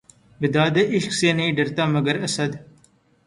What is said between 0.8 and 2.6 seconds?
عشق سے نہیں ڈرتا، مگر اسد!